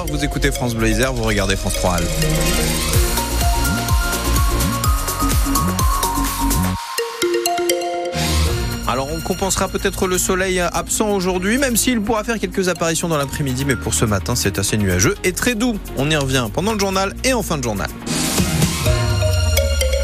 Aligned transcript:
6h, 0.00 0.10
vous 0.10 0.24
écoutez 0.24 0.50
France 0.50 0.74
Isère, 0.82 1.12
vous 1.12 1.22
regardez 1.22 1.56
France 1.56 1.74
3 1.74 1.94
Alpes. 1.94 2.08
Alors 8.86 9.08
on 9.12 9.20
compensera 9.20 9.68
peut-être 9.68 10.06
le 10.06 10.18
soleil 10.18 10.60
absent 10.60 11.10
aujourd'hui, 11.10 11.58
même 11.58 11.76
s'il 11.76 12.00
pourra 12.00 12.24
faire 12.24 12.38
quelques 12.38 12.68
apparitions 12.68 13.08
dans 13.08 13.18
l'après-midi, 13.18 13.64
mais 13.64 13.76
pour 13.76 13.94
ce 13.94 14.04
matin 14.04 14.34
c'est 14.34 14.58
assez 14.58 14.76
nuageux 14.76 15.14
et 15.22 15.32
très 15.32 15.54
doux. 15.54 15.78
On 15.96 16.10
y 16.10 16.16
revient 16.16 16.48
pendant 16.52 16.72
le 16.72 16.80
journal 16.80 17.14
et 17.24 17.32
en 17.32 17.42
fin 17.42 17.58
de 17.58 17.62
journal. 17.62 17.88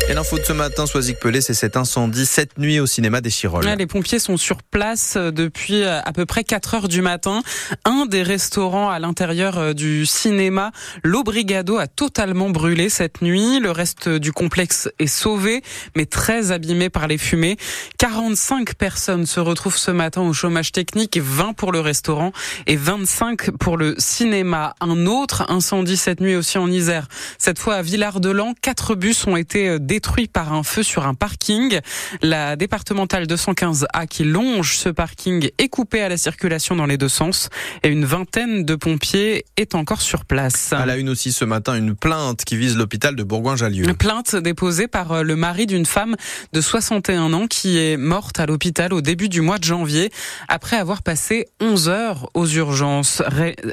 Et 0.08 0.14
l'info 0.14 0.38
de 0.38 0.44
ce 0.44 0.52
matin, 0.52 0.86
Soisic 0.86 1.18
Pelé, 1.18 1.40
c'est 1.40 1.52
cet 1.52 1.76
incendie 1.76 2.26
cette 2.26 2.58
nuit 2.58 2.78
au 2.78 2.86
cinéma 2.86 3.20
des 3.20 3.28
Chirolles. 3.28 3.66
les 3.76 3.88
pompiers 3.88 4.20
sont 4.20 4.36
sur 4.36 4.62
place 4.62 5.14
euh, 5.16 5.32
depuis 5.32 5.82
euh, 5.82 6.00
à 6.00 6.12
peu 6.12 6.24
près 6.26 6.44
4 6.44 6.74
heures 6.74 6.88
du 6.88 7.02
matin. 7.02 7.42
Un 7.84 8.06
des 8.06 8.22
restaurants 8.22 8.88
à 8.88 9.00
l'intérieur 9.00 9.58
euh, 9.58 9.72
du 9.72 10.06
cinéma, 10.06 10.70
l'Obrigado, 11.02 11.78
a 11.78 11.88
totalement 11.88 12.50
brûlé 12.50 12.88
cette 12.88 13.20
nuit. 13.20 13.58
Le 13.58 13.72
reste 13.72 14.08
du 14.08 14.30
complexe 14.30 14.88
est 15.00 15.08
sauvé, 15.08 15.62
mais 15.96 16.06
très 16.06 16.52
abîmé 16.52 16.88
par 16.88 17.08
les 17.08 17.18
fumées. 17.18 17.56
45 17.98 18.76
personnes 18.76 19.26
se 19.26 19.40
retrouvent 19.40 19.76
ce 19.76 19.90
matin 19.90 20.22
au 20.22 20.32
chômage 20.32 20.70
technique, 20.70 21.18
20 21.20 21.54
pour 21.54 21.72
le 21.72 21.80
restaurant 21.80 22.30
et 22.68 22.76
25 22.76 23.50
pour 23.58 23.76
le 23.76 23.96
cinéma. 23.98 24.76
Un 24.80 25.06
autre 25.06 25.50
incendie 25.50 25.96
cette 25.96 26.20
nuit 26.20 26.36
aussi 26.36 26.58
en 26.58 26.70
Isère. 26.70 27.08
Cette 27.38 27.58
fois 27.58 27.74
à 27.74 27.82
Villard-de-Lans, 27.82 28.54
quatre 28.62 28.94
bus 28.94 29.26
ont 29.26 29.36
été 29.36 29.80
détruits 29.80 29.95
détruit 29.96 30.28
par 30.28 30.52
un 30.52 30.62
feu 30.62 30.82
sur 30.82 31.06
un 31.06 31.14
parking. 31.14 31.80
La 32.20 32.56
départementale 32.56 33.24
215A 33.24 34.06
qui 34.06 34.24
longe 34.24 34.76
ce 34.76 34.90
parking 34.90 35.48
est 35.56 35.70
coupée 35.70 36.02
à 36.02 36.10
la 36.10 36.18
circulation 36.18 36.76
dans 36.76 36.84
les 36.84 36.98
deux 36.98 37.08
sens 37.08 37.48
et 37.82 37.88
une 37.88 38.04
vingtaine 38.04 38.66
de 38.66 38.74
pompiers 38.74 39.46
est 39.56 39.74
encore 39.74 40.02
sur 40.02 40.26
place. 40.26 40.74
À 40.74 40.84
la 40.84 40.98
une 40.98 41.08
aussi 41.08 41.32
ce 41.32 41.46
matin, 41.46 41.76
une 41.76 41.96
plainte 41.96 42.44
qui 42.44 42.58
vise 42.58 42.76
l'hôpital 42.76 43.16
de 43.16 43.22
Bourgoin-Jallieu. 43.22 43.94
Plainte 43.94 44.36
déposée 44.36 44.86
par 44.86 45.12
euh, 45.12 45.22
le 45.22 45.34
mari 45.34 45.64
d'une 45.64 45.86
femme 45.86 46.14
de 46.52 46.60
61 46.60 47.32
ans 47.32 47.46
qui 47.46 47.78
est 47.78 47.96
morte 47.96 48.38
à 48.38 48.44
l'hôpital 48.44 48.92
au 48.92 49.00
début 49.00 49.30
du 49.30 49.40
mois 49.40 49.56
de 49.56 49.64
janvier 49.64 50.10
après 50.48 50.76
avoir 50.76 51.02
passé 51.02 51.46
11 51.62 51.88
heures 51.88 52.30
aux 52.34 52.46
urgences. 52.46 53.22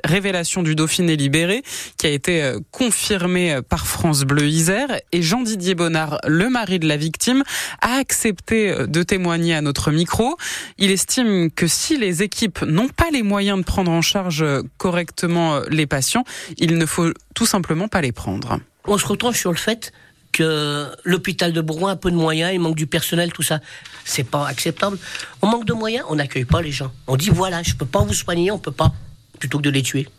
révélation 0.05 0.63
du 0.63 0.75
Dauphiné 0.75 1.17
libéré 1.17 1.63
qui 1.97 2.07
a 2.07 2.11
été 2.11 2.41
euh, 2.41 2.59
confirmée 2.71 3.59
par 3.67 3.87
France 3.87 4.21
Bleu 4.21 4.47
Isère 4.47 5.01
et 5.11 5.21
Jean-Didier 5.21 5.75
Bonnard 5.75 6.12
le 6.25 6.49
mari 6.49 6.79
de 6.79 6.87
la 6.87 6.97
victime, 6.97 7.43
a 7.81 7.95
accepté 7.95 8.75
de 8.87 9.03
témoigner 9.03 9.55
à 9.55 9.61
notre 9.61 9.91
micro. 9.91 10.37
Il 10.77 10.91
estime 10.91 11.51
que 11.51 11.67
si 11.67 11.97
les 11.97 12.23
équipes 12.23 12.61
n'ont 12.63 12.89
pas 12.89 13.09
les 13.11 13.23
moyens 13.23 13.59
de 13.59 13.63
prendre 13.63 13.91
en 13.91 14.01
charge 14.01 14.45
correctement 14.77 15.59
les 15.69 15.87
patients, 15.87 16.23
il 16.57 16.77
ne 16.77 16.85
faut 16.85 17.11
tout 17.33 17.45
simplement 17.45 17.87
pas 17.87 18.01
les 18.01 18.11
prendre. 18.11 18.59
On 18.85 18.97
se 18.97 19.05
retrouve 19.05 19.35
sur 19.35 19.51
le 19.51 19.57
fait 19.57 19.93
que 20.33 20.89
l'hôpital 21.05 21.53
de 21.53 21.61
Bourgoin 21.61 21.91
a 21.91 21.95
peu 21.95 22.11
de 22.11 22.15
moyens, 22.15 22.51
il 22.53 22.59
manque 22.59 22.75
du 22.75 22.87
personnel, 22.87 23.31
tout 23.31 23.43
ça. 23.43 23.61
C'est 24.03 24.25
pas 24.25 24.47
acceptable. 24.47 24.97
On 25.41 25.47
manque 25.47 25.65
de 25.65 25.73
moyens, 25.73 26.05
on 26.09 26.15
n'accueille 26.15 26.45
pas 26.45 26.61
les 26.61 26.71
gens. 26.71 26.91
On 27.07 27.15
dit 27.15 27.29
voilà, 27.29 27.63
je 27.63 27.75
peux 27.75 27.85
pas 27.85 28.03
vous 28.03 28.13
soigner, 28.13 28.51
on 28.51 28.59
peut 28.59 28.71
pas, 28.71 28.91
plutôt 29.39 29.59
que 29.59 29.63
de 29.63 29.69
les 29.69 29.83
tuer. 29.83 30.09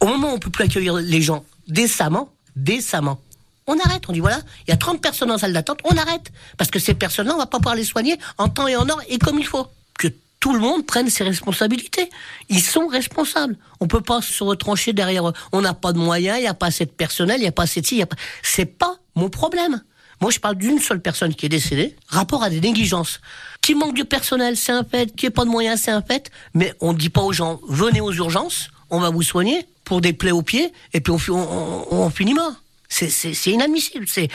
Au 0.00 0.06
moment 0.06 0.32
où 0.32 0.36
on 0.36 0.38
peut 0.38 0.50
plus 0.50 0.64
accueillir 0.64 0.94
les 0.94 1.20
gens 1.20 1.44
décemment, 1.68 2.32
décemment, 2.56 3.20
on 3.66 3.78
arrête. 3.78 4.02
On 4.08 4.12
dit 4.12 4.20
voilà, 4.20 4.40
il 4.66 4.70
y 4.70 4.74
a 4.74 4.76
30 4.76 5.00
personnes 5.00 5.30
en 5.30 5.38
salle 5.38 5.52
d'attente, 5.52 5.80
on 5.84 5.96
arrête. 5.96 6.32
Parce 6.58 6.70
que 6.70 6.78
ces 6.78 6.94
personnes-là, 6.94 7.34
on 7.34 7.38
va 7.38 7.46
pas 7.46 7.58
pouvoir 7.58 7.74
les 7.74 7.84
soigner 7.84 8.16
en 8.38 8.48
temps 8.48 8.68
et 8.68 8.76
en 8.76 8.88
heure 8.88 9.00
et 9.08 9.18
comme 9.18 9.38
il 9.38 9.46
faut. 9.46 9.66
Que 9.98 10.08
tout 10.40 10.52
le 10.52 10.58
monde 10.58 10.86
prenne 10.86 11.08
ses 11.08 11.22
responsabilités. 11.22 12.10
Ils 12.48 12.62
sont 12.62 12.88
responsables. 12.88 13.56
On 13.80 13.86
peut 13.86 14.00
pas 14.00 14.20
se 14.20 14.42
retrancher 14.42 14.92
derrière 14.92 15.28
eux. 15.28 15.32
On 15.52 15.60
n'a 15.60 15.74
pas 15.74 15.92
de 15.92 15.98
moyens, 15.98 16.38
il 16.38 16.42
n'y 16.42 16.48
a 16.48 16.54
pas 16.54 16.66
assez 16.66 16.84
de 16.84 16.90
personnel, 16.90 17.36
il 17.38 17.42
n'y 17.42 17.48
a 17.48 17.52
pas 17.52 17.62
assez 17.62 17.80
de 17.80 17.86
ci, 17.86 18.04
pas... 18.04 18.16
C'est 18.42 18.66
pas 18.66 18.96
mon 19.14 19.28
problème. 19.28 19.82
Moi, 20.20 20.30
je 20.30 20.38
parle 20.38 20.56
d'une 20.56 20.78
seule 20.78 21.00
personne 21.00 21.34
qui 21.34 21.46
est 21.46 21.48
décédée, 21.48 21.96
rapport 22.08 22.42
à 22.44 22.50
des 22.50 22.60
négligences. 22.60 23.20
Qui 23.60 23.74
manque 23.74 23.96
de 23.96 24.04
personnel, 24.04 24.56
c'est 24.56 24.72
un 24.72 24.84
fait. 24.84 25.14
Qui 25.14 25.26
n'a 25.26 25.30
pas 25.32 25.44
de 25.44 25.50
moyens, 25.50 25.80
c'est 25.80 25.90
un 25.90 26.02
fait. 26.02 26.30
Mais 26.54 26.74
on 26.80 26.92
ne 26.92 26.98
dit 26.98 27.08
pas 27.10 27.22
aux 27.22 27.32
gens, 27.32 27.60
venez 27.68 28.00
aux 28.00 28.12
urgences, 28.12 28.70
on 28.90 29.00
va 29.00 29.10
vous 29.10 29.22
soigner 29.22 29.66
pour 29.84 30.00
des 30.00 30.12
plaies 30.12 30.30
aux 30.30 30.42
pieds, 30.42 30.72
et 30.92 31.00
puis 31.00 31.12
on, 31.12 31.18
on, 31.28 31.86
on 31.90 32.10
finit 32.10 32.34
mort. 32.34 32.61
C'est 32.92 33.50
inadmissible. 33.50 34.06
C'est 34.06 34.28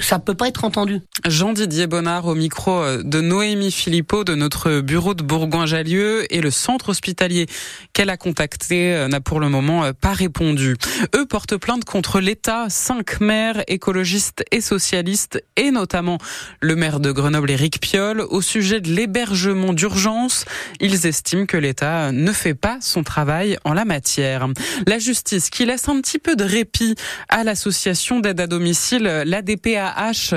ça 0.00 0.18
peut 0.18 0.34
pas 0.34 0.48
être 0.48 0.64
entendu. 0.64 1.00
Jean-Didier 1.26 1.86
Bonnard 1.86 2.26
au 2.26 2.34
micro 2.34 2.78
euh, 2.82 3.02
de 3.02 3.20
Noémie 3.20 3.72
Philippot 3.72 4.22
de 4.22 4.34
notre 4.34 4.80
bureau 4.80 5.14
de 5.14 5.22
Bourgoin-Jallieu 5.22 6.32
et 6.32 6.40
le 6.40 6.50
centre 6.50 6.90
hospitalier 6.90 7.46
qu'elle 7.94 8.10
a 8.10 8.18
contacté 8.18 8.94
euh, 8.94 9.08
n'a 9.08 9.20
pour 9.20 9.40
le 9.40 9.48
moment 9.48 9.84
euh, 9.84 9.92
pas 9.98 10.12
répondu. 10.12 10.76
Eux 11.16 11.24
portent 11.24 11.56
plainte 11.56 11.84
contre 11.84 12.20
l'État, 12.20 12.66
cinq 12.68 13.20
maires 13.20 13.62
écologistes 13.66 14.44
et 14.52 14.60
socialistes 14.60 15.42
et 15.56 15.70
notamment 15.70 16.18
le 16.60 16.76
maire 16.76 17.00
de 17.00 17.10
Grenoble 17.10 17.50
Éric 17.50 17.80
Piolle 17.80 18.20
au 18.20 18.42
sujet 18.42 18.80
de 18.80 18.90
l'hébergement 18.90 19.72
d'urgence. 19.72 20.44
Ils 20.80 21.06
estiment 21.06 21.46
que 21.46 21.56
l'État 21.56 22.12
ne 22.12 22.32
fait 22.32 22.54
pas 22.54 22.76
son 22.80 23.02
travail 23.02 23.56
en 23.64 23.72
la 23.72 23.86
matière. 23.86 24.46
La 24.86 24.98
justice 24.98 25.48
qui 25.48 25.64
laisse 25.64 25.88
un 25.88 26.00
petit 26.02 26.18
peu 26.18 26.36
de 26.36 26.44
répit 26.44 26.94
à 27.30 27.42
l'association 27.42 28.20
d'aide 28.20 28.40
à 28.40 28.46
domicile, 28.46 29.22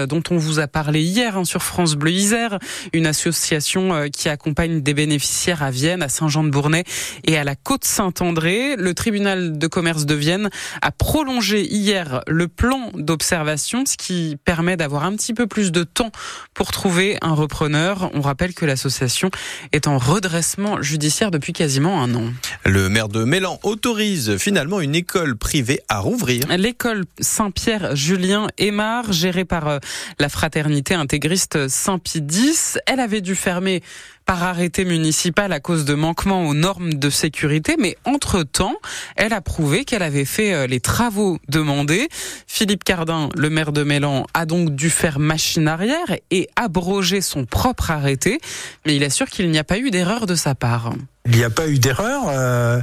dont 0.07 0.23
on 0.29 0.37
vous 0.37 0.59
a 0.59 0.67
parlé 0.67 1.01
hier 1.01 1.37
hein, 1.37 1.45
sur 1.45 1.63
France 1.63 1.95
Bleu 1.95 2.11
Isère, 2.11 2.59
une 2.93 3.07
association 3.07 3.93
euh, 3.93 4.07
qui 4.07 4.29
accompagne 4.29 4.81
des 4.81 4.93
bénéficiaires 4.93 5.63
à 5.63 5.71
Vienne, 5.71 6.01
à 6.03 6.09
Saint-Jean-de-Bournay 6.09 6.83
et 7.25 7.37
à 7.37 7.43
la 7.43 7.55
Côte-Saint-André. 7.55 8.75
Le 8.77 8.93
tribunal 8.93 9.57
de 9.57 9.67
commerce 9.67 10.05
de 10.05 10.15
Vienne 10.15 10.49
a 10.81 10.91
prolongé 10.91 11.65
hier 11.65 12.21
le 12.27 12.47
plan 12.47 12.91
d'observation, 12.93 13.85
ce 13.85 13.97
qui 13.97 14.37
permet 14.43 14.77
d'avoir 14.77 15.05
un 15.05 15.15
petit 15.15 15.33
peu 15.33 15.47
plus 15.47 15.71
de 15.71 15.83
temps 15.83 16.11
pour 16.53 16.71
trouver 16.71 17.17
un 17.21 17.33
repreneur. 17.33 18.11
On 18.13 18.21
rappelle 18.21 18.53
que 18.53 18.65
l'association 18.65 19.31
est 19.71 19.87
en 19.87 19.97
redressement 19.97 20.81
judiciaire 20.81 21.31
depuis 21.31 21.53
quasiment 21.53 22.01
un 22.01 22.13
an. 22.15 22.25
Le 22.65 22.89
maire 22.89 23.09
de 23.09 23.23
Mélan 23.23 23.59
autorise 23.63 24.37
finalement 24.37 24.81
une 24.81 24.95
école 24.95 25.35
privée 25.35 25.81
à 25.89 25.99
rouvrir. 25.99 26.43
L'école 26.57 27.05
Saint-Pierre 27.19 27.95
Julien 27.95 28.47
Aymar, 28.57 29.11
par 29.45 29.67
euh, 29.67 29.79
la 30.19 30.29
fraternité 30.29 30.93
intégriste 30.93 31.67
Saint-Pie 31.67 32.23
X. 32.29 32.77
Elle 32.85 32.99
avait 32.99 33.21
dû 33.21 33.35
fermer 33.35 33.81
par 34.25 34.43
arrêté 34.43 34.85
municipal 34.85 35.51
à 35.51 35.59
cause 35.59 35.85
de 35.85 35.93
manquements 35.93 36.47
aux 36.47 36.53
normes 36.53 36.93
de 36.93 37.09
sécurité, 37.09 37.75
mais 37.79 37.97
entre-temps, 38.05 38.75
elle 39.15 39.33
a 39.33 39.41
prouvé 39.41 39.83
qu'elle 39.83 40.03
avait 40.03 40.25
fait 40.25 40.53
euh, 40.53 40.67
les 40.67 40.79
travaux 40.79 41.39
demandés. 41.49 42.07
Philippe 42.47 42.83
Cardin, 42.83 43.29
le 43.35 43.49
maire 43.49 43.71
de 43.71 43.83
Mélan, 43.83 44.25
a 44.33 44.45
donc 44.45 44.75
dû 44.75 44.89
faire 44.89 45.19
machine 45.19 45.67
arrière 45.67 46.15
et 46.29 46.49
abroger 46.55 47.21
son 47.21 47.45
propre 47.45 47.91
arrêté, 47.91 48.39
mais 48.85 48.95
il 48.95 49.03
assure 49.03 49.27
qu'il 49.27 49.49
n'y 49.49 49.59
a 49.59 49.63
pas 49.63 49.79
eu 49.79 49.91
d'erreur 49.91 50.27
de 50.27 50.35
sa 50.35 50.55
part. 50.55 50.93
Il 51.25 51.35
n'y 51.35 51.43
a 51.43 51.49
pas 51.49 51.67
eu 51.67 51.79
d'erreur. 51.79 52.23
Euh, 52.29 52.79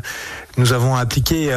nous 0.57 0.73
avons 0.73 0.95
appliqué 0.95 1.51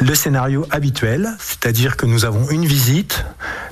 le 0.00 0.14
scénario 0.14 0.66
habituel, 0.70 1.30
c'est-à-dire 1.38 1.96
que 1.96 2.06
nous 2.06 2.24
avons 2.24 2.48
une 2.50 2.64
visite, 2.64 3.24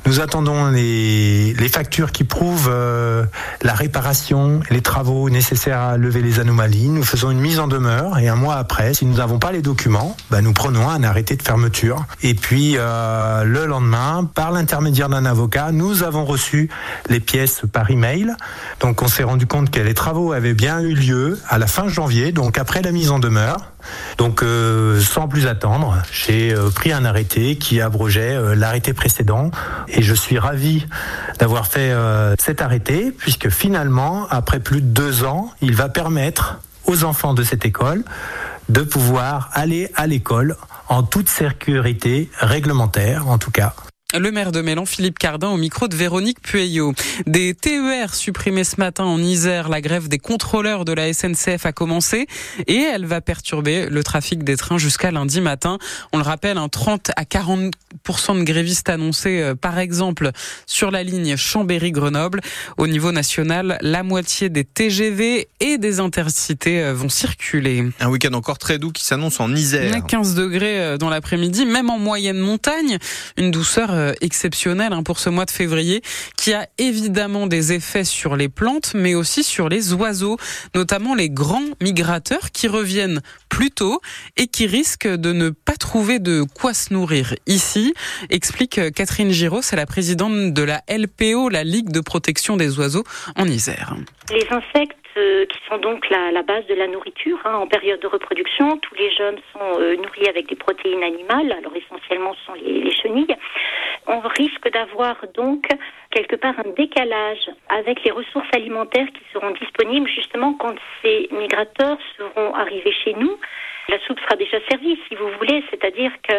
nous 0.07 0.21
attendons 0.21 0.71
les, 0.71 1.55
factures 1.73 2.11
qui 2.11 2.25
prouvent 2.25 2.71
euh, 2.71 3.25
la 3.63 3.75
réparation, 3.75 4.61
les 4.71 4.81
travaux 4.81 5.29
nécessaires 5.29 5.81
à 5.81 5.97
lever 5.97 6.23
les 6.23 6.41
anomalies, 6.41 6.89
nous 6.89 7.03
faisons 7.03 7.31
une 7.31 7.41
mise 7.41 7.59
en 7.59 7.69
demeure 7.69 8.19
et 8.19 8.29
un 8.29 8.35
mois 8.35 8.55
après, 8.55 8.95
si 8.95 9.05
nous 9.05 9.17
n'avons 9.17 9.39
pas 9.39 9.53
les 9.53 9.63
documents, 9.63 10.17
bah, 10.31 10.41
nous 10.41 10.53
prenons 10.53 10.89
un 10.89 11.03
arrêté 11.03 11.37
de 11.37 11.43
fermeture. 11.43 12.07
Et 12.23 12.35
puis 12.35 12.75
euh, 12.77 13.45
le 13.45 13.67
lendemain, 13.67 14.29
par 14.33 14.53
l'intermédiaire 14.53 15.09
d'un 15.09 15.27
avocat, 15.27 15.71
nous 15.71 16.03
avons 16.03 16.25
reçu 16.25 16.71
les 17.09 17.21
pièces 17.21 17.63
par 17.73 17.91
email. 17.91 18.33
Donc 18.81 19.03
on 19.03 19.09
s'est 19.09 19.25
rendu 19.25 19.47
compte 19.47 19.71
que 19.71 19.81
les 19.81 19.95
travaux 19.95 20.33
avaient 20.33 20.55
bien 20.55 20.81
eu 20.81 20.95
lieu 20.95 21.39
à 21.49 21.59
la 21.59 21.67
fin 21.67 21.89
janvier, 21.89 22.33
donc 22.33 22.59
après 22.59 22.81
la 22.81 22.93
mise 22.93 23.11
en 23.11 23.19
demeure. 23.19 23.73
Donc 24.19 24.43
euh, 24.43 25.01
sans 25.01 25.29
plus 25.29 25.47
attendre, 25.47 25.97
j'ai 26.11 26.55
euh, 26.55 26.71
pris 26.71 26.93
un 26.93 27.05
arrêté 27.05 27.57
qui 27.57 27.81
abrogeait 27.81 28.35
euh, 28.35 28.55
l'arrêté 28.55 28.93
précédent 28.93 29.51
et 29.89 30.03
je 30.03 30.15
suis 30.15 30.39
ravi 30.39 30.87
d'avoir 31.39 31.67
fait 31.67 31.95
cet 32.39 32.63
arrêté 32.63 33.13
puisque 33.17 33.51
finalement, 33.51 34.27
après 34.31 34.61
plus 34.61 34.81
de 34.81 34.87
deux 34.87 35.25
ans, 35.25 35.51
il 35.61 35.75
va 35.75 35.89
permettre 35.89 36.61
aux 36.87 37.05
enfants 37.05 37.35
de 37.35 37.43
cette 37.43 37.65
école 37.65 38.05
de 38.69 38.81
pouvoir 38.81 39.51
aller 39.53 39.91
à 39.95 40.07
l'école 40.07 40.57
en 40.89 41.03
toute 41.03 41.29
sécurité 41.29 42.31
réglementaire 42.41 43.29
en 43.29 43.39
tout 43.39 43.51
cas. 43.51 43.75
Le 44.15 44.31
maire 44.31 44.53
de 44.53 44.61
Mélan, 44.61 44.87
Philippe 44.87 45.19
Cardin, 45.19 45.49
au 45.49 45.57
micro 45.57 45.89
de 45.89 45.97
Véronique 45.97 46.41
Pueyo. 46.41 46.95
Des 47.27 47.55
TER 47.55 48.15
supprimés 48.15 48.63
ce 48.63 48.77
matin 48.79 49.03
en 49.03 49.19
Isère. 49.19 49.69
La 49.69 49.81
grève 49.81 50.07
des 50.09 50.21
contrôleurs 50.21 50.85
de 50.85 50.93
la 50.93 51.13
SNCF 51.13 51.67
a 51.67 51.73
commencé 51.73 52.29
et 52.69 52.77
elle 52.77 53.05
va 53.05 53.21
perturber 53.21 53.89
le 53.91 54.05
trafic 54.05 54.45
des 54.45 54.57
trains 54.57 54.79
jusqu'à 54.79 55.11
lundi 55.11 55.41
matin. 55.41 55.79
On 56.13 56.19
le 56.19 56.23
rappelle, 56.23 56.57
un 56.57 56.69
30 56.69 57.11
à 57.17 57.25
40% 57.25 57.73
de 58.39 58.45
grévistes 58.45 58.89
annoncés, 58.89 59.43
euh, 59.43 59.55
par 59.57 59.77
exemple, 59.79 60.31
sur 60.67 60.93
la 60.93 61.03
ligne 61.03 61.37
Chambéry-Grenoble. 61.37 62.41
Au 62.79 62.87
niveau 62.87 63.11
national, 63.11 63.77
la 63.81 64.05
moitié 64.05 64.49
des 64.49 64.65
TGV 64.65 65.49
et 65.59 65.79
des 65.79 65.99
intercités 65.99 66.81
euh, 66.81 66.95
vont 66.95 67.09
circuler. 67.09 67.85
Un 67.99 68.09
week-end 68.09 68.35
encore 68.35 68.59
très 68.59 68.79
doux 68.79 68.93
qui 68.93 69.05
s'annonce 69.05 69.41
en 69.41 69.53
Isère. 69.53 70.07
15 70.07 70.37
degrés 70.37 70.81
euh, 70.81 70.97
dans 70.97 71.11
l'après-midi, 71.11 71.67
même 71.67 71.91
en 71.91 71.99
moyenne 71.99 72.39
montagne. 72.39 72.99
Une 73.37 73.51
douceur 73.51 73.96
euh, 73.97 74.13
exceptionnel 74.21 74.93
hein, 74.93 75.03
pour 75.03 75.19
ce 75.19 75.31
mois 75.31 75.45
de 75.45 75.51
février 75.51 76.03
qui 76.37 76.53
a 76.53 76.67
évidemment 76.79 77.47
des 77.47 77.73
effets 77.73 78.05
sur 78.05 78.37
les 78.37 78.49
plantes 78.49 78.93
mais 78.95 79.15
aussi 79.15 79.43
sur 79.43 79.69
les 79.69 79.93
oiseaux, 79.93 80.37
notamment 80.75 81.15
les 81.15 81.31
grands 81.31 81.71
migrateurs 81.81 82.51
qui 82.53 82.69
reviennent 82.69 83.21
plus 83.49 83.71
tôt 83.71 84.01
et 84.37 84.47
qui 84.47 84.67
risquent 84.67 85.09
de 85.09 85.33
ne 85.33 85.51
pas 85.51 85.77
trouver 85.77 86.19
de 86.19 86.45
quoi 86.55 86.75
se 86.75 86.93
nourrir 86.93 87.35
ici, 87.47 87.95
explique 88.31 88.81
Catherine 88.95 89.31
Giraud, 89.31 89.63
c'est 89.63 89.77
la 89.77 89.87
présidente 89.87 90.53
de 90.53 90.63
la 90.63 90.83
LPO, 90.89 91.49
la 91.49 91.65
Ligue 91.65 91.91
de 91.91 92.01
protection 92.01 92.57
des 92.57 92.79
oiseaux 92.79 93.05
en 93.37 93.47
Isère. 93.47 93.95
Les 94.31 94.47
insectes 94.51 94.97
euh, 95.17 95.47
qui 95.47 95.59
sont 95.67 95.79
donc 95.79 96.11
la, 96.11 96.43
base 96.43 96.67
de 96.67 96.75
la 96.75 96.87
nourriture 96.89 97.39
hein, 97.47 97.55
en 97.55 97.67
période 97.67 98.01
de 98.01 98.07
reproduction. 98.07 98.77
Tous 98.77 98.95
les 98.97 99.11
jeunes 99.13 99.39
sont 99.51 99.81
euh, 99.81 99.97
nourris 99.97 100.29
avec 100.29 100.47
des 100.47 100.57
protéines 100.57 101.03
animales, 101.03 101.53
alors 101.53 101.73
essentiellement 101.75 102.35
ce 102.35 102.45
sont 102.45 102.55
les 102.63 102.91
chenilles. 102.93 103.35
On 104.07 104.21
risque 104.21 104.71
d'avoir 104.73 105.17
donc 105.35 105.67
quelque 106.11 106.37
part 106.37 106.55
un 106.65 106.71
décalage 106.77 107.51
avec 107.69 108.05
les 108.05 108.11
ressources 108.11 108.49
alimentaires 108.53 109.09
qui 109.09 109.23
seront 109.33 109.51
disponibles 109.51 110.09
justement 110.09 110.55
quand 110.55 110.75
ces 111.03 111.29
migrateurs 111.33 111.99
seront 112.17 112.55
arrivés 112.55 112.95
chez 113.05 113.15
nous. 113.15 113.37
La 113.89 114.01
soupe 114.01 114.19
sera 114.21 114.35
déjà 114.35 114.59
servie, 114.69 114.99
si 115.09 115.15
vous 115.15 115.29
voulez, 115.39 115.63
c'est-à-dire 115.71 116.11
que 116.29 116.35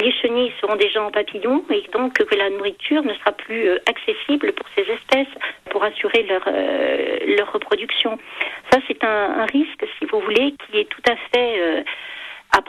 les 0.00 0.12
chenilles 0.12 0.52
seront 0.60 0.76
déjà 0.76 1.02
en 1.02 1.10
papillon 1.10 1.64
et 1.70 1.82
donc 1.92 2.12
que 2.14 2.34
la 2.36 2.48
nourriture 2.50 3.02
ne 3.02 3.12
sera 3.14 3.32
plus 3.32 3.68
euh, 3.68 3.78
accessible 3.88 4.52
pour 4.52 4.66
ces 4.76 4.82
espèces 4.82 5.34
pour 5.70 5.82
assurer 5.82 6.22
leur, 6.24 6.42
euh, 6.46 7.44
reproduction. 7.52 8.18
Ça, 8.70 8.78
c'est 8.86 9.02
un, 9.02 9.46
risque, 9.46 9.84
si 9.98 10.06
vous 10.06 10.20
voulez, 10.20 10.54
qui 10.66 10.78
est 10.78 10.88
tout 10.88 11.02
à 11.10 11.16
fait 11.16 11.60
euh, 11.60 11.71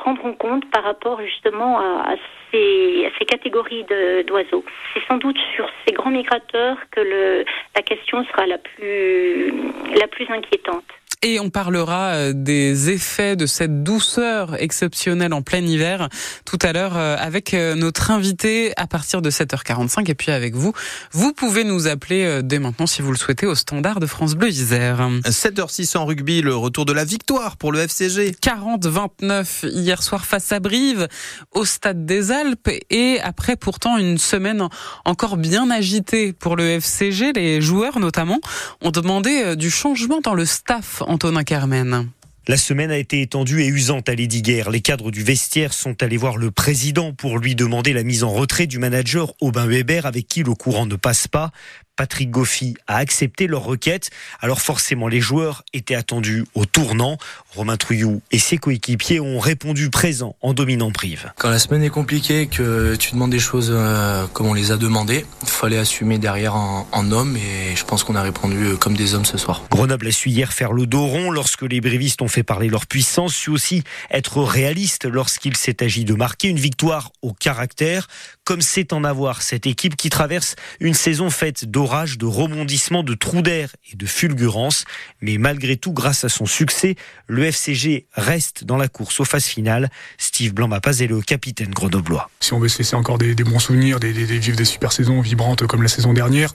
prendre 0.03 0.25
en 0.25 0.33
compte 0.33 0.69
par 0.69 0.83
rapport 0.83 1.21
justement 1.21 1.79
à, 1.79 2.15
ces, 2.51 3.09
ces, 3.17 3.25
catégories 3.25 3.85
d'oiseaux. 4.27 4.65
C'est 4.93 5.03
sans 5.07 5.17
doute 5.17 5.37
sur 5.55 5.65
ces 5.85 5.93
grands 5.93 6.11
migrateurs 6.11 6.77
que 6.91 6.99
le, 6.99 7.45
la 7.75 7.81
question 7.81 8.25
sera 8.25 8.45
la 8.45 8.57
plus, 8.57 9.53
la 9.95 10.07
plus 10.07 10.27
inquiétante. 10.29 10.83
Et 11.25 11.39
on 11.39 11.49
parlera 11.49 12.15
euh, 12.15 12.33
des 12.35 12.89
effets 12.89 13.37
de 13.37 13.45
cette 13.45 13.81
douceur 13.81 14.61
exceptionnelle 14.61 15.31
en 15.31 15.41
plein 15.41 15.61
hiver 15.61 16.09
tout 16.43 16.59
à 16.61 16.73
l'heure 16.73 16.97
euh, 16.97 17.15
avec 17.17 17.53
euh, 17.53 17.75
notre 17.75 18.11
invité 18.11 18.73
à 18.75 18.87
partir 18.87 19.21
de 19.21 19.31
7h45 19.31 20.11
et 20.11 20.15
puis 20.15 20.33
avec 20.33 20.53
vous. 20.53 20.73
Vous 21.13 21.31
pouvez 21.31 21.63
nous 21.63 21.87
appeler 21.87 22.41
dès 22.43 22.59
maintenant 22.59 22.87
si 22.87 23.01
vous 23.01 23.11
le 23.11 23.17
souhaitez 23.17 23.45
au 23.45 23.55
standard 23.55 24.01
de 24.01 24.05
France 24.05 24.35
Bleu 24.35 24.49
Isère. 24.49 25.09
7h06 25.23 25.97
en 25.97 26.05
rugby, 26.05 26.41
le 26.41 26.57
retour 26.57 26.83
de 26.83 26.91
la 26.91 27.05
victoire 27.05 27.55
pour 27.55 27.71
le 27.71 27.79
FCG. 27.79 28.35
40-29 28.43 29.69
hier 29.69 30.03
soir 30.03 30.25
face 30.25 30.51
à 30.51 30.59
Brive 30.59 31.07
au 31.51 31.63
stade 31.63 32.05
des 32.05 32.31
Alpes 32.31 32.69
et 32.89 33.21
après 33.21 33.55
pourtant 33.55 33.97
une 33.97 34.17
semaine 34.17 34.67
encore 35.05 35.37
bien 35.37 35.71
agitée 35.71 36.33
pour 36.33 36.57
le 36.57 36.67
FCG, 36.81 37.31
les 37.31 37.61
joueurs 37.61 37.99
notamment 37.99 38.39
ont 38.81 38.91
demandé 38.91 39.55
du 39.55 39.71
changement 39.71 40.19
dans 40.19 40.33
le 40.33 40.45
staff 40.45 41.01
Antonin 41.13 41.43
Carmen. 41.43 42.09
La 42.47 42.57
semaine 42.57 42.89
a 42.89 42.97
été 42.97 43.21
étendue 43.21 43.61
et 43.61 43.67
usante 43.67 44.09
à 44.09 44.15
Guerre. 44.15 44.71
Les 44.71 44.81
cadres 44.81 45.11
du 45.11 45.21
vestiaire 45.23 45.71
sont 45.71 46.01
allés 46.01 46.17
voir 46.17 46.37
le 46.37 46.49
président 46.49 47.13
pour 47.13 47.37
lui 47.37 47.53
demander 47.53 47.93
la 47.93 48.01
mise 48.01 48.23
en 48.23 48.31
retrait 48.31 48.65
du 48.65 48.79
manager 48.79 49.31
Aubin 49.39 49.67
Weber 49.67 50.07
avec 50.07 50.27
qui 50.27 50.41
le 50.41 50.55
courant 50.55 50.87
ne 50.87 50.95
passe 50.95 51.27
pas. 51.27 51.51
Patrick 51.95 52.31
Goffi 52.31 52.75
a 52.87 52.97
accepté 52.97 53.47
leur 53.47 53.63
requête. 53.63 54.09
Alors 54.41 54.61
forcément, 54.61 55.07
les 55.07 55.21
joueurs 55.21 55.63
étaient 55.73 55.95
attendus 55.95 56.45
au 56.55 56.65
tournant. 56.65 57.17
Romain 57.55 57.77
Trouillou 57.77 58.21
et 58.31 58.39
ses 58.39 58.57
coéquipiers 58.57 59.19
ont 59.19 59.39
répondu 59.39 59.89
présents 59.89 60.35
en 60.41 60.53
dominant 60.53 60.91
Prive. 60.91 61.31
Quand 61.37 61.49
la 61.49 61.59
semaine 61.59 61.83
est 61.83 61.89
compliquée, 61.89 62.47
que 62.47 62.95
tu 62.95 63.11
demandes 63.11 63.31
des 63.31 63.39
choses 63.39 63.71
euh, 63.71 64.25
comme 64.33 64.47
on 64.47 64.53
les 64.53 64.71
a 64.71 64.77
demandées, 64.77 65.25
il 65.43 65.47
fallait 65.47 65.77
assumer 65.77 66.17
derrière 66.17 66.55
en, 66.55 66.87
en 66.91 67.11
homme 67.11 67.37
et 67.37 67.75
je 67.75 67.83
pense 67.85 68.03
qu'on 68.03 68.15
a 68.15 68.21
répondu 68.21 68.65
euh, 68.65 68.75
comme 68.75 68.95
des 68.95 69.13
hommes 69.13 69.25
ce 69.25 69.37
soir. 69.37 69.63
Grenoble 69.69 70.07
a 70.07 70.11
su 70.11 70.29
hier 70.29 70.51
faire 70.51 70.73
le 70.73 70.87
dos 70.87 71.05
rond 71.05 71.31
lorsque 71.31 71.61
les 71.61 71.81
brévistes 71.81 72.21
ont 72.21 72.27
fait 72.27 72.43
parler 72.43 72.69
leur 72.69 72.87
puissance, 72.87 73.33
su 73.33 73.49
aussi 73.49 73.83
être 74.11 74.41
réaliste 74.41 75.05
lorsqu'il 75.05 75.55
s'est 75.55 75.83
agi 75.83 76.05
de 76.05 76.13
marquer 76.13 76.47
une 76.47 76.59
victoire 76.59 77.11
au 77.21 77.33
caractère, 77.33 78.07
comme 78.43 78.61
c'est 78.61 78.93
en 78.93 79.03
avoir 79.03 79.41
cette 79.41 79.67
équipe 79.67 79.95
qui 79.95 80.09
traverse 80.09 80.55
une 80.79 80.93
saison 80.93 81.29
faite 81.29 81.65
d'orages, 81.83 82.17
de 82.17 82.25
rebondissements, 82.25 83.03
de 83.03 83.13
trous 83.13 83.41
d'air 83.41 83.75
et 83.91 83.97
de 83.97 84.05
fulgurances. 84.05 84.85
Mais 85.19 85.37
malgré 85.37 85.75
tout, 85.75 85.91
grâce 85.91 86.23
à 86.23 86.29
son 86.29 86.45
succès, 86.45 86.95
le 87.27 87.43
FCG 87.43 88.07
reste 88.13 88.63
dans 88.63 88.77
la 88.77 88.87
course 88.87 89.19
aux 89.19 89.25
phases 89.25 89.45
finales. 89.45 89.89
Steve 90.17 90.53
Blanc 90.53 90.69
pas 90.79 90.99
est 90.99 91.07
le 91.07 91.21
capitaine 91.21 91.71
grenoblois. 91.71 92.29
Si 92.39 92.53
on 92.53 92.59
veut 92.59 92.69
se 92.69 92.77
laisser 92.77 92.95
encore 92.95 93.17
des, 93.17 93.35
bons 93.35 93.59
souvenirs, 93.59 93.99
des, 93.99 94.13
des, 94.13 94.25
vivre 94.39 94.55
des 94.55 94.65
super 94.65 94.93
saisons 94.93 95.19
vibrantes 95.19 95.67
comme 95.67 95.83
la 95.83 95.89
saison 95.89 96.13
dernière, 96.13 96.53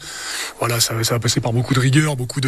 voilà, 0.60 0.80
ça, 0.80 0.94
va 0.94 1.18
passer 1.18 1.40
par 1.40 1.52
beaucoup 1.52 1.74
de 1.74 1.80
rigueur, 1.80 2.16
beaucoup 2.16 2.40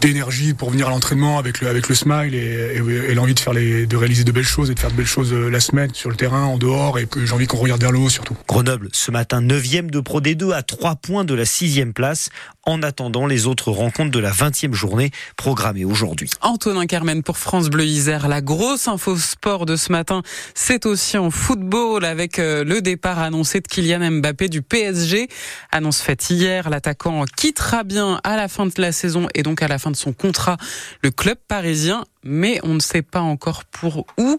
d'énergie 0.00 0.54
pour 0.54 0.70
venir 0.70 0.88
à 0.88 0.90
l'entraînement 0.90 1.38
avec 1.38 1.60
le, 1.60 1.68
avec 1.68 1.88
le 1.88 1.94
smile 1.94 2.34
et, 2.34 3.14
l'envie 3.14 3.34
de 3.34 3.40
faire 3.40 3.52
les, 3.52 3.86
de 3.86 3.96
réaliser 3.96 4.24
de 4.24 4.32
belles 4.32 4.44
choses 4.44 4.70
et 4.70 4.74
de 4.74 4.80
faire 4.80 4.90
de 4.90 4.96
belles 4.96 5.06
choses 5.06 5.32
euh, 5.32 5.48
la 5.48 5.60
semaine 5.60 5.94
sur 5.94 6.10
le 6.10 6.16
terrain, 6.16 6.44
en 6.44 6.58
dehors 6.58 6.98
et 6.98 7.08
j'ai 7.24 7.32
envie 7.32 7.46
qu'on 7.46 7.58
regarde 7.58 7.80
vers 7.80 7.92
le 7.92 7.98
haut 7.98 8.08
surtout. 8.08 8.36
Grenoble 8.48 8.88
ce 8.92 9.10
matin 9.10 9.40
9e 9.40 9.90
de 9.90 10.00
Pro 10.00 10.20
D2 10.20 10.52
à 10.52 10.62
3 10.62 10.96
points 10.96 11.24
de 11.24 11.34
la 11.34 11.44
6e 11.44 11.92
place 11.92 12.07
en 12.64 12.82
attendant 12.82 13.26
les 13.26 13.46
autres 13.46 13.70
rencontres 13.70 14.10
de 14.10 14.18
la 14.18 14.30
20e 14.30 14.72
journée 14.72 15.10
programmée 15.36 15.84
aujourd'hui. 15.84 16.30
Antonin 16.42 16.86
Carmen 16.86 17.22
pour 17.22 17.38
France 17.38 17.70
Bleu 17.70 17.84
Isère. 17.84 18.28
La 18.28 18.40
grosse 18.40 18.88
info 18.88 19.16
sport 19.16 19.66
de 19.66 19.76
ce 19.76 19.92
matin, 19.92 20.22
c'est 20.54 20.86
aussi 20.86 21.16
en 21.18 21.30
football 21.30 22.04
avec 22.04 22.38
euh, 22.38 22.64
le 22.64 22.80
départ 22.80 23.18
annoncé 23.18 23.60
de 23.60 23.68
Kylian 23.68 24.10
Mbappé 24.10 24.48
du 24.48 24.62
PSG. 24.62 25.28
Annonce 25.72 26.00
faite 26.00 26.28
hier, 26.30 26.70
l'attaquant 26.70 27.24
quittera 27.36 27.84
bien 27.84 28.20
à 28.24 28.36
la 28.36 28.48
fin 28.48 28.66
de 28.66 28.72
la 28.78 28.92
saison 28.92 29.28
et 29.34 29.42
donc 29.42 29.62
à 29.62 29.68
la 29.68 29.78
fin 29.78 29.90
de 29.90 29.96
son 29.96 30.12
contrat 30.12 30.56
le 31.02 31.10
club 31.10 31.38
parisien 31.48 32.04
mais 32.24 32.60
on 32.62 32.74
ne 32.74 32.80
sait 32.80 33.02
pas 33.02 33.20
encore 33.20 33.64
pour 33.64 34.06
où, 34.18 34.38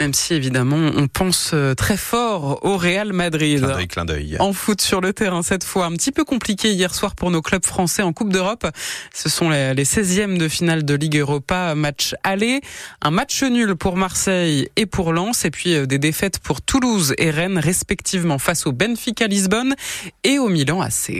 même 0.00 0.14
si 0.14 0.34
évidemment 0.34 0.90
on 0.96 1.08
pense 1.08 1.50
euh, 1.52 1.74
très 1.74 1.96
fort 1.96 2.64
au 2.64 2.76
Real 2.76 3.12
Madrid. 3.12 3.58
Clin 3.58 3.74
d'œil, 3.74 3.88
clin 3.88 4.04
d'œil. 4.04 4.36
En 4.40 4.52
foot 4.52 4.80
sur 4.80 5.00
le 5.00 5.12
terrain 5.12 5.42
cette 5.42 5.64
fois, 5.64 5.86
un 5.86 5.92
petit 5.92 6.12
peu 6.12 6.24
compliqué 6.24 6.72
hier 6.72 6.94
soir 6.94 7.14
pour 7.14 7.30
nos 7.30 7.42
clubs 7.42 7.64
français 7.64 8.02
en 8.02 8.12
Coupe 8.12 8.32
d'Europe. 8.32 8.66
Ce 9.12 9.28
sont 9.28 9.50
les, 9.50 9.74
16e 9.74 10.38
de 10.38 10.48
finale 10.48 10.84
de 10.84 10.94
Ligue 10.94 11.18
Europa, 11.18 11.74
match 11.74 12.14
aller, 12.24 12.60
un 13.02 13.10
match 13.10 13.42
nul 13.42 13.76
pour 13.76 13.96
Marseille 13.96 14.68
et 14.76 14.86
pour 14.86 15.12
Lens, 15.12 15.44
et 15.44 15.50
puis 15.50 15.74
euh, 15.74 15.86
des 15.86 15.98
défaites 15.98 16.38
pour 16.38 16.62
Toulouse 16.62 17.14
et 17.18 17.30
Rennes 17.30 17.58
respectivement 17.58 18.38
face 18.38 18.66
au 18.66 18.72
Benfica 18.72 19.26
Lisbonne 19.26 19.74
et 20.24 20.38
au 20.38 20.48
Milan 20.48 20.80
AC. 20.80 21.12